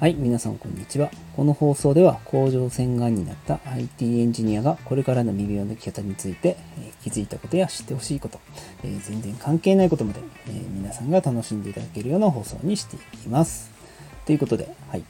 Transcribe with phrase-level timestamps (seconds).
[0.00, 1.10] はい、皆さんこんにちは。
[1.34, 8.38] この放送では甲状腺がんになった IT エンジニアがこれからの耳の抜き方について、えー気づいたことや知ってほしいこと、
[8.84, 13.72] えー全然関係ないことまで、えー皆さんが楽しんでいただけるような放送にしていきます。
[14.24, 15.02] ということで、はい、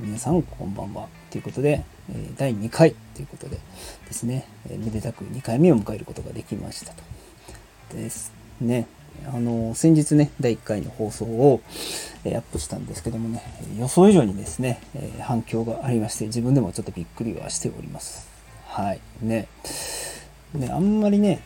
[0.00, 1.06] 皆さんこんばんは。
[1.30, 3.60] ということで、え第2回ということで
[4.08, 7.04] ですね、えめでたく2回目を迎えることができましたと。
[7.96, 8.88] ですね。
[9.26, 11.60] あの、先日ね、第1回の放送を、
[12.24, 13.42] えアップしたんですけどもね、
[13.78, 18.28] 予想以上にですね、え反響がありまして、自分でもちょっとびっくりはしております。
[18.66, 19.00] はい。
[19.22, 19.48] ね。
[20.54, 21.42] ね、あんまりね、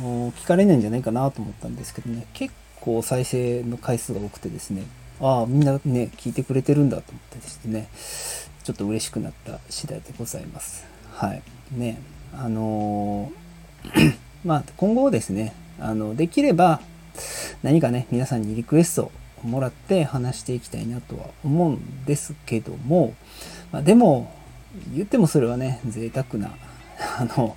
[0.00, 4.82] あの聞かれないんじゃないかなと思ったんですけどね、結構再生の回数が多くてですね、
[5.20, 7.88] ああ、みんなね、聞いてくれてるんだと思ってですね、
[8.62, 10.84] ちょっと嬉しくなった次第でございます。
[11.12, 11.42] はい。
[11.72, 11.98] ね、
[12.34, 13.32] あの
[14.44, 16.80] まあ、今後ですね、あの、できれば、
[17.62, 19.10] 何かね、皆さんにリクエスト
[19.44, 23.14] をもらって話していきたいなとは思うんですけども、
[23.70, 24.32] まあ、でも、
[24.94, 26.50] 言ってもそれはね、贅沢な、
[27.18, 27.56] あの、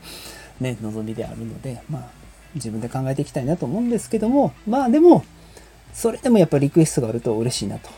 [0.60, 2.10] ね、望みであるので、まあ、
[2.56, 5.24] 自分で考えていきたいなと思うんですけども、まあでも、
[5.94, 7.90] それでもやっぱリクエストがあると嬉しいなと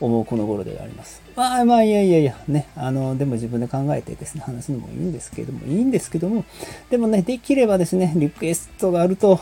[0.00, 1.22] 思うこの頃であります。
[1.36, 6.44] まあまあいやいやいや、ね、あの、でも自分で考えてですね、話すのもいいんですけども、いいんですけども、
[6.90, 9.40] でもね、できればですね、リクエストがあると、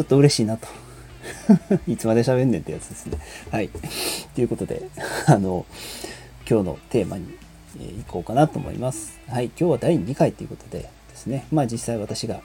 [0.00, 0.66] ちょっと嬉しいなと。
[1.86, 3.18] いつまで喋んねんってやつですね。
[3.50, 3.68] はい。
[4.34, 4.88] ということで、
[5.28, 5.66] あの、
[6.48, 7.26] 今日のテーマに、
[7.78, 9.20] えー行こうかなと思います。
[9.28, 9.46] はい。
[9.48, 12.40] 今日は第2回ということでですね、まあ実際私が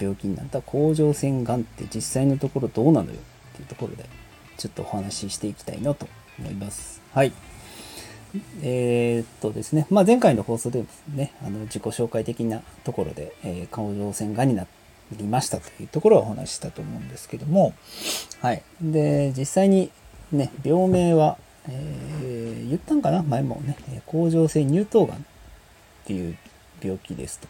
[0.00, 4.06] 病気になった甲状腺がんって実際のところどうなのよっていうところで、
[4.56, 7.02] ちょっとお話ししていきたいなと思います。
[7.12, 7.32] はい。
[8.62, 14.83] えーっとですね、まあ、前回の放送でもね、あの自己紹介的なところで、えー、甲状腺がんになって
[15.16, 17.74] りましたというところをお話ししたと思うんですけども、
[18.40, 18.62] はい。
[18.80, 19.90] で、実際に
[20.32, 23.22] ね、病名は、えー言ったんかな？
[23.22, 25.20] 前もね、甲状腺乳頭がんっ
[26.06, 26.36] ていう
[26.82, 27.40] 病気です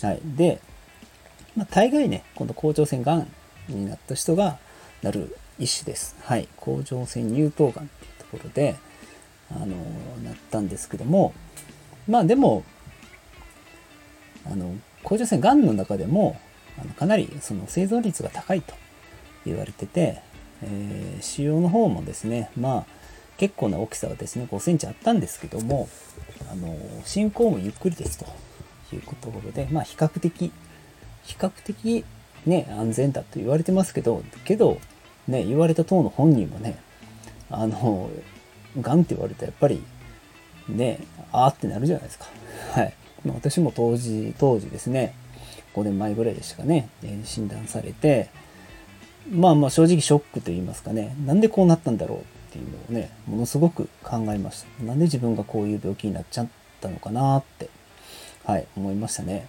[0.00, 0.06] と。
[0.06, 0.20] はい。
[0.24, 0.60] で、
[1.56, 3.26] まあ、大概ね、この甲状腺がん
[3.68, 4.58] になった人が
[5.02, 6.16] なる一種です。
[6.22, 6.48] はい。
[6.56, 8.76] 甲状腺乳頭がんっていうところで、
[9.50, 9.66] あの
[10.24, 11.34] なったんですけども
[12.08, 12.64] まあでも
[14.46, 16.40] あの甲状腺がんの中でも
[16.80, 18.74] あのかなりその生存率が高いと
[19.44, 20.20] 言われてて、
[20.62, 22.84] えー腫瘍の方もですねまあ
[23.36, 25.88] 結構な大きさがですね5センチあったんですけども
[26.50, 28.26] あの進行もゆっくりですと
[28.94, 30.52] いうところでまあ比較的
[31.22, 32.04] 比較的
[32.46, 34.78] ね安全だと言われてますけどけど
[35.26, 36.78] ね言われた当の本人もね
[37.50, 38.10] あの
[38.80, 39.82] がんって言われたらやっぱり
[40.68, 41.00] ね
[41.32, 42.26] あーってなるじゃないですか。
[42.72, 42.94] はい。
[43.24, 45.14] ま私も当時当時ですね
[45.74, 48.30] 5年前ぐらいでしかね、えー診断されて
[49.30, 54.84] まあまあ正直ショックと言いますかねなんでこうなったんだろうっていうのをねものすごく考えました。
[54.84, 56.48] なんで自分がこういう病気になっちゃっ
[56.80, 57.68] たのかなって
[58.44, 59.48] はい思いましたね。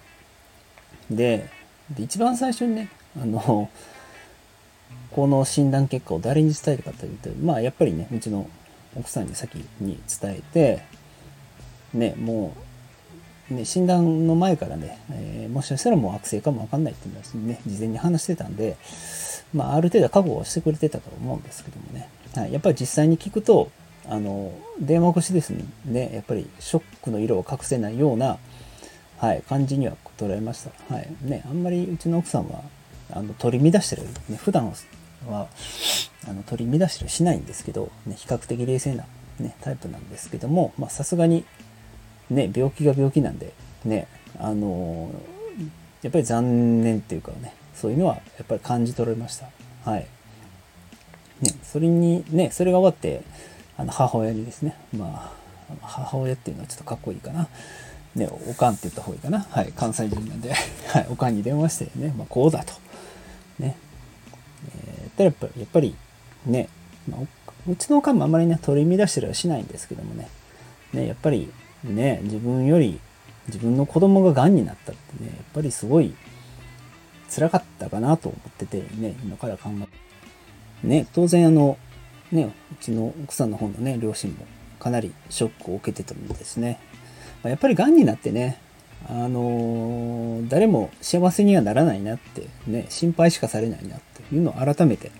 [1.10, 1.48] で
[1.90, 2.88] で一番最初にね
[3.20, 3.70] あの
[5.12, 8.48] この診断結果を誰に伝えるかというとまあやっぱりねうちの
[8.96, 10.82] 奥さんに先に伝えて
[11.94, 12.65] ねもう
[13.50, 18.76] ね診断の前からね、えーもしかしたらもう悪性かもわかんないっていうのはね事前に話してたんで
[19.54, 23.70] まあある程度覚悟はしてくれてたと思うんですけどもね、はい、やっぱり実際に聞くと
[24.08, 25.54] あの電話越しです
[25.86, 28.38] ねやっぱりショックの色を隠せないような
[29.18, 30.94] はい、感じには捉えました。
[30.94, 31.08] はい。
[31.22, 32.60] ね、あんまりうちの奥さんは、
[33.10, 34.72] あの、取り乱してる、ね、普段
[35.26, 35.48] は、
[36.28, 39.04] あの、取り乱してるしないんですけど、ね、比較的冷静な、
[39.40, 41.44] ね、タイプなんですけども、まあ、さすがに、
[42.30, 43.52] ね、病気が病気なんで、
[43.84, 45.10] ね、あの
[46.02, 49.48] やっぱり残念っていうかね、そういうのはやっぱり感じ取れました。
[49.84, 50.06] はい。
[51.40, 53.22] ね、それにね、それが終わって、
[53.76, 55.32] あの、母親にですね、ま
[55.70, 57.48] あ、母親っていうのはちょっとかっこいいかな。
[58.14, 59.40] ね、おかんって言った方がいいかな。
[59.40, 60.52] はい、関西人なんで、
[60.88, 62.72] はい、おかんに電話してね、まあ、こうだと。
[63.58, 63.76] ね。
[64.86, 65.94] えー、やっぱやっぱり、
[66.46, 66.68] ね、
[67.08, 67.20] まあ、
[67.68, 70.28] うちのおかんもあんまりね、取り乱してるはしないんですけどもね、
[70.94, 71.52] ね、やっぱり
[71.84, 73.00] ね、自分より、
[73.48, 76.14] 自分の子供が癌になったってね、やっぱりすごい
[77.34, 79.70] 辛かったかなと思ってて、ね、今から考
[80.82, 81.78] えね、当然あの、
[82.32, 84.46] ね、うちの奥さんの方のね、両親も
[84.78, 86.78] かなりショックを受けてたんですね。
[87.42, 88.58] まやっぱり癌になってね、
[89.08, 95.10] あのー誰も幸せにはならないなって、ね、心配しかされないなっていうのを改めて、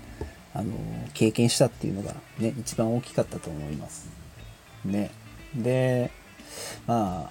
[0.55, 0.77] あのー
[1.15, 4.09] 経験したっていうのがね、一番大きかったと思います。
[4.85, 5.11] ね。
[5.55, 6.11] で、
[6.87, 7.31] ま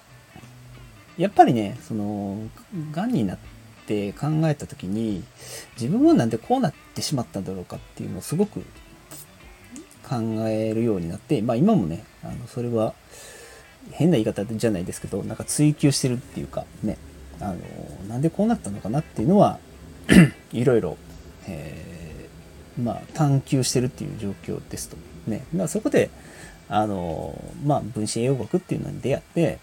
[1.16, 2.38] やっぱりね、その、
[2.92, 3.38] 癌になっ
[3.86, 5.22] て考えた時に、
[5.80, 8.60] 自分はなんでこうなってしまったんだろうかっていうのをすごく
[10.08, 10.16] 考
[10.48, 12.94] えるようになって、まあ今もね、あのそれは
[13.92, 16.98] 変な言い方じゃないですけど、なんか追求してるっていうかね、
[17.40, 17.56] あの、
[18.08, 19.58] なんでこうなったのかなっていうのは
[20.52, 20.96] いろいろ、
[21.48, 24.96] えー、まあ探求してるっていう状況ですと。
[25.26, 26.10] ね、まそこで、
[26.68, 29.58] あの、まあ分子栄養学っていうのに出会って、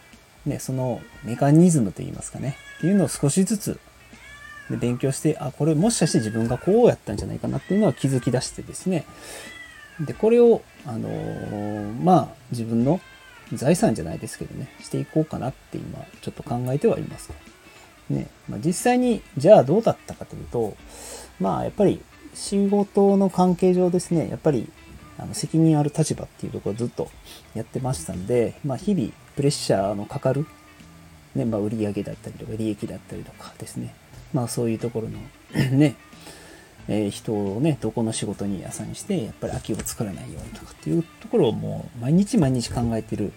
[0.46, 3.80] ね、そのメカニズムといいますかね、っていうのを少しずつ
[4.70, 9.06] で勉強して、あ、これもしかして自分がこうやったんじゃないかなっていうのは気づき出してですね。
[10.00, 11.10] で、これを、あの、
[12.02, 13.00] まあ、自分の
[13.54, 17.32] 財産じゃないですけどね、していこうかなって今、ちょっと考えてはいます。
[18.10, 20.76] ね、まあ、実際に、じゃあどうだったかというと、
[21.40, 22.02] まあ、やっぱり
[22.34, 24.70] 仕事の関係上ですね、やっぱり、
[25.18, 27.10] あの責任ある立場っていうところをずっと
[27.54, 30.45] やってましたんで、まあ、日々プレッシャーのかかる、
[31.36, 33.95] ね、まあ、売上だったりとか利益だったりとかですね、
[34.33, 35.19] まあそういうところの
[35.77, 35.95] ね、
[36.88, 43.31] えー、人をね、どこの仕事にアサインして、やっぱり空きを作らないようにとかっていうところをもう毎日毎日考えてる。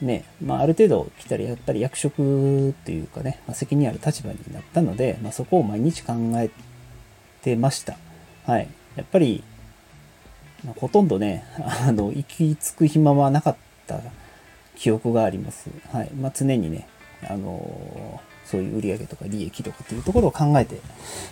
[0.00, 6.50] ね、まあある程度来たらやっぱり役職っていうかね、まあ、責任ある立場になったので、まあそこを毎日考え
[7.42, 7.96] てました。
[8.44, 8.68] はい。
[8.96, 9.42] やっぱり、
[10.76, 13.56] ほとんどね、あの、行き着く暇はなかっ
[13.86, 14.00] た
[14.76, 15.70] 記憶があります。
[15.90, 16.10] はい。
[16.10, 16.88] まあ常にね、
[17.28, 20.78] あのーそういう売り上げとか利益とかっていうところを考えて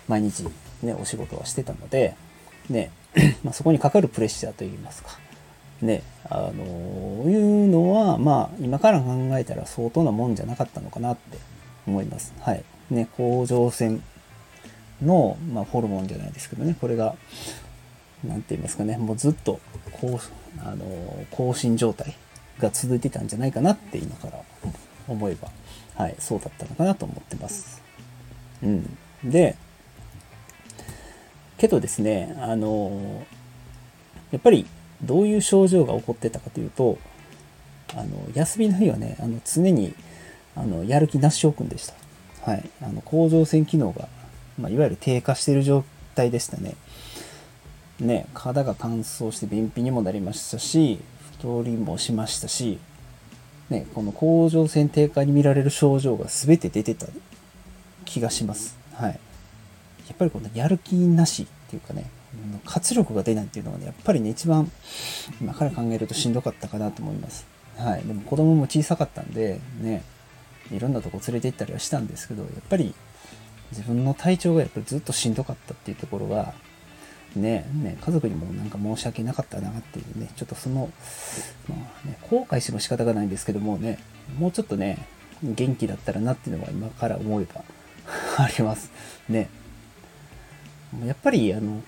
[0.09, 0.47] 毎日
[0.82, 2.15] ね、お仕事はしてたので、
[2.71, 2.91] ね、
[3.44, 5.11] まあ、そこにかかるプレッシャーといいますか、
[5.82, 11.37] ね、あのいうのは、まあ、今から考えたら相当なもんじゃなかったのかなって
[11.87, 12.32] 思います。
[12.41, 12.65] はい。
[12.91, 14.03] ね、甲状腺
[15.03, 17.17] の、まあ、ホルモンじゃないですけどね、これが、
[18.25, 19.61] 何て言いますかね、もうずっと
[19.93, 20.20] 高、
[20.58, 22.17] あの更新状態
[22.58, 24.43] が続いてたんじゃないかなって今から
[25.08, 25.49] 思えば
[26.00, 27.82] はい、そうだったのかなと思ってます。
[28.62, 28.96] うん。
[29.22, 29.55] で、
[31.58, 33.26] けどですね、あの、
[34.31, 34.67] やっぱり
[35.02, 36.99] どういう症状が起こってたかというと、
[37.94, 39.94] あの、休みの日はね、あの常に
[40.56, 41.94] あのやる気なし症君でした。
[42.50, 42.70] はい。
[42.81, 44.08] あの、甲状腺機能が、
[44.58, 45.84] まあ、いわゆる低下している状
[46.14, 46.76] 態でしたね。
[48.00, 51.00] ね、肌が乾燥して便秘にもなりましたし、
[51.32, 52.79] 太りもしましたし、
[53.69, 57.06] ね、この甲状腺低下に見られる症状が全て出てた
[58.05, 58.76] 気がします。
[58.94, 59.20] はい。
[60.08, 62.11] やっぱりこのやる気なしっていうかね、
[62.64, 64.70] 活力が出ないっていうのはね、やっぱりね、一番
[65.41, 67.46] 今から考えるとしんどかったかなと思います。
[67.76, 68.03] はい。
[68.03, 70.03] でも子供も小さかったんで、ね、
[70.73, 72.94] いろんなとこ連れて行ったりはしたんですけど、やっぱり
[73.70, 76.55] 自分の体調がやっぱりずっとしんどかったっていうところは、
[77.37, 80.91] ね、ね、家族にもなんか申し訳なかったなっていうね、ちょっとその、
[81.69, 83.99] まあね、後悔しても仕方がないんですけどもね、
[84.38, 85.06] もうちょっとね、
[85.43, 87.62] 元気だったらなっていうのは今から思えば
[88.38, 88.91] あります。
[89.29, 89.49] ね。
[91.06, 91.82] やっぱり、あの、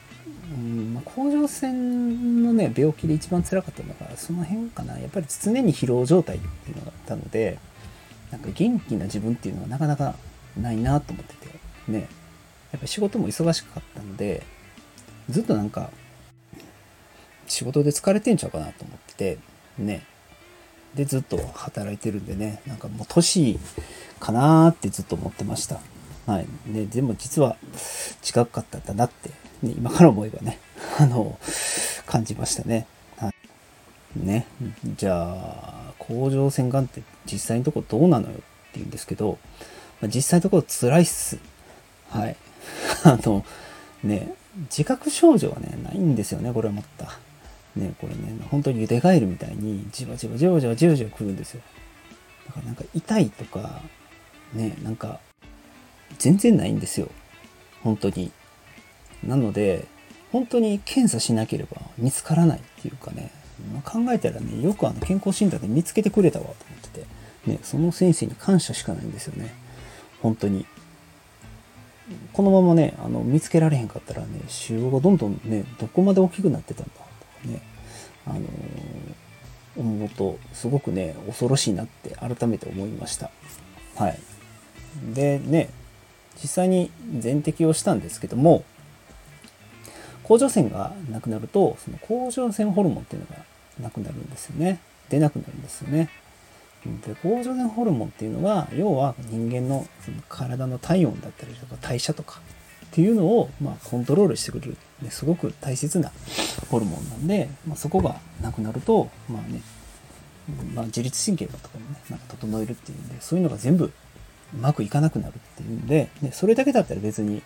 [0.53, 4.99] うんまあ、甲状腺のね、病気で一番辛かったのが、その辺かな。
[4.99, 7.59] やっぱり常に疲労状態っていうのがあったので、
[8.31, 10.15] なんか元気な自分っていうのはなかなか
[10.56, 11.59] ないなと思ってて、
[11.89, 12.09] ね。
[12.73, 14.43] やっぱ仕事も忙しかったので、
[15.30, 15.90] ずっとなんか、
[17.46, 19.38] 仕事で疲れてんちゃうかなと思ってて、
[19.78, 20.06] ね。
[20.94, 23.58] で、ずっと働いてるんでね、なんかもう年
[24.20, 25.80] かなーってずっと思ってました。
[26.26, 26.46] はい。
[26.66, 27.56] で、でも実は
[28.20, 29.30] 近かったんだなって、
[29.62, 30.58] ね、今から思えばね、
[30.98, 31.38] あの、
[32.06, 32.86] 感じましたね。
[33.17, 33.34] はい。
[34.17, 34.46] ね。
[34.96, 38.43] じゃあ、甲状腺がんって実際のとこどうなのよって
[38.74, 39.38] 言うんですけど、
[40.02, 41.38] 実際のところ辛いっす。
[42.10, 42.36] はい。
[43.05, 43.44] あの、
[44.05, 44.34] ね、
[44.71, 47.19] 自覚症状はね、ないんですよね、これはまた。
[47.77, 51.63] ね、これね、本当に茹でガエルみたいに、じわじわじわじわじわじわ来るんですよ。
[52.47, 53.81] だからなんか痛いとか、
[54.53, 55.21] ね、なんか、
[56.19, 57.09] 全然ないんですよ。
[57.82, 58.31] 本当に。
[59.25, 59.87] なので、
[60.31, 63.31] 本当に検査しなければ見つからないっていうかね、
[63.73, 67.06] ま、考えたらね、よくあの健康診断で見つけてくれたわと思ってて、
[67.47, 69.55] ね、その先生に感謝しかないんですよね。
[70.21, 70.67] 本当に。
[72.32, 77.06] このままね、あの、見つけられへんかったらね、腫瘍がどんどんね、どこまで大きくなってたんだとか
[77.44, 77.62] ね、
[78.26, 83.31] あのー、思うと、すごくね、恐ろしいなって改めて思いました。
[83.96, 84.19] はい。
[85.14, 85.70] でね、
[86.40, 88.64] 実際に全摘をしたんですけども、
[90.24, 93.44] 甲状腺がなくなると、その甲状腺ホルモンっていうのが
[93.81, 94.81] なくなるんですよね。
[95.08, 96.08] 出なくなるんですよね。
[96.84, 102.41] で甲状腺ホルモンっていうのは要は人間のその体の体温だったりとか代謝とか
[102.86, 106.10] っていうのをまコントロールしてくれる、ね、すごく大切な
[106.70, 109.62] ホルモンなんで、まあ、そこがなくなるとまあね、
[110.74, 113.93] まあ、自律神経とかもねなんか整えるっていうんでそういうのが全部う
[114.56, 117.43] まくいかなくなるっていうんで、ね、それだけだったら別に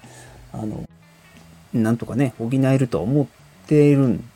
[0.53, 0.89] あの
[1.75, 3.27] なんとかね補えるとは思っ
[3.67, 4.29] ているん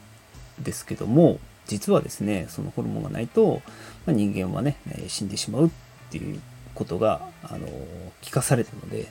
[0.60, 1.40] ですけども、
[1.70, 3.62] 実はですね、そのホルモンがないと、
[4.04, 5.70] まあ、人間はね、死んでしまうっ
[6.10, 6.40] ていう
[6.74, 7.68] ことが、あの、
[8.22, 9.04] 聞かされたので、い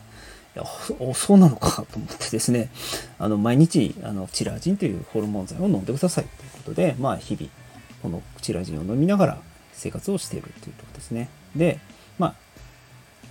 [0.56, 0.66] や
[1.14, 2.70] そうなのかと思ってですね、
[3.18, 7.50] あの、毎日、あの、チラージンというホルモン剤を飲んでくださいということで、まあ、日々、
[8.04, 9.38] このチラジンを飲みながら
[9.72, 11.30] 生活をしているというところですね。
[11.56, 11.80] で、
[12.18, 12.36] まあ、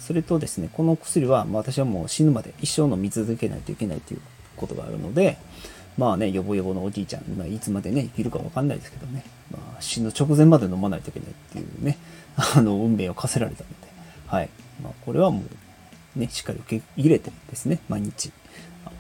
[0.01, 4.21] それとですね、この薬は、まあ、私はもう死ぬまで一生飲み続けないといけないという
[4.57, 5.37] ことがあるので、
[5.99, 11.99] まあね、よぼよぼのおじいちゃん、まあ、いつまでね、生きるかわかんないですけどね、まあ、死ぬ直前まで飲まないといけないっていうね、
[12.57, 13.75] あの、運命を課せられたので、
[14.29, 14.49] はい。
[14.81, 15.43] まあ、これはも
[16.17, 18.31] う、ね、しっかり受け入れてですね、毎日、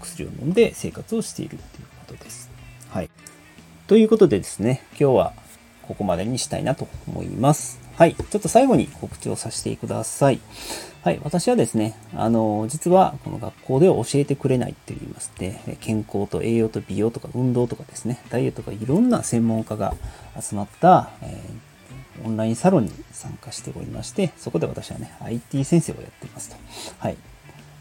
[0.00, 2.50] 薬を飲んで生活をしているということです。
[2.90, 3.10] はい。
[3.86, 5.32] ということでですね、今日は
[5.82, 7.87] ここまでにしたいなと思います。
[7.98, 8.14] はい。
[8.14, 10.38] ちょっと最後に告知をさせてください。
[11.02, 11.20] はい。
[11.24, 19.96] 私はですね、あの、実はこの学校では教えてくれないって言いまして、健康と栄養と美容とか運動とかですね、ダイエットとかいろんな専門家が
[20.40, 26.56] 集まった、えー、オンラインサロンに参加しておりまして、そこで私はね、IT 先生をやっていますと。
[27.00, 27.16] はい。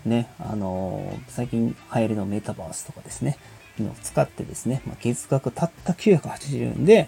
[0.03, 3.37] ね、あの最近流行りのメタバースとかですね、
[3.77, 7.07] のを使ってですね、まあ、月額たった980円で、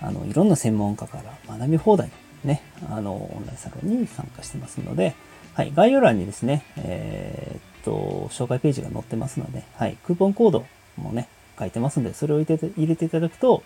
[0.00, 2.10] あの、いろんな専門家から学び放題
[2.44, 5.14] ね、あの、オンラインサロンに参加してますので、
[5.54, 10.66] はい、概要欄にですね、えー、っと、紹介ページが載ってますので、はい、クーポンコード
[10.96, 11.28] もね、
[11.58, 13.62] 書いてますので、それを入れて入れていただくと、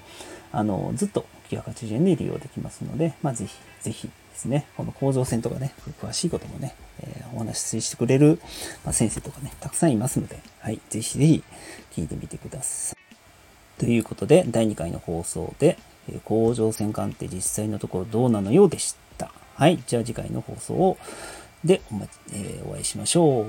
[0.51, 8.41] あの、ずっと980円で利用できますので、まあ、ぜひ、ぜひですね、この甲状腺とかね、詳しいこともね、えー、お話ししてくれる、
[8.85, 11.45] まあ、先生とかね、たくさんいますので、はい、ぜひぜひ
[11.93, 13.81] 聞いてみてください。
[13.81, 15.79] ということで、第2回の放送で、
[16.25, 18.67] 甲状腺がんって実際のところどうなのよ？
[18.67, 19.33] うでした。
[19.55, 19.83] はい。
[19.87, 20.97] じゃあ次回の放送
[21.65, 21.97] でお,、
[22.33, 23.47] えー、お会いしましょう。